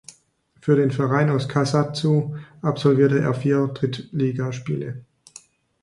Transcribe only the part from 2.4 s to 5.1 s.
absolvierte er vier Drittligaspiele.